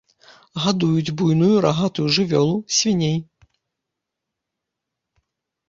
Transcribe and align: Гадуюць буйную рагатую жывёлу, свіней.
Гадуюць 0.61 1.13
буйную 1.21 1.51
рагатую 1.65 2.07
жывёлу, 2.17 2.57
свіней. 2.79 3.15